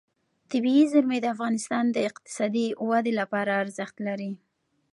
طبیعي 0.51 0.83
زیرمې 0.91 1.17
د 1.21 1.25
افغانستان 1.35 1.83
د 1.91 1.97
اقتصادي 2.09 2.67
ودې 2.89 3.13
لپاره 3.21 3.51
ارزښت 3.63 3.95
لري. 4.07 4.31